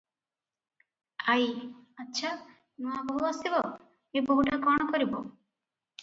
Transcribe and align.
ଆଈ- 1.33 1.43
ଆଚ୍ଛା, 2.03 2.31
ନୁଆବୋହୂ 2.85 3.27
ଆସିବ, 3.27 3.59
ଏ 4.15 4.23
ବୋହୂଟା 4.31 4.59
କଣ 4.65 4.89
କରିବ? 4.97 5.21